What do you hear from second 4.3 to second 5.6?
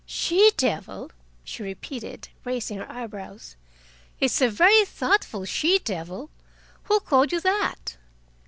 a very thoughtful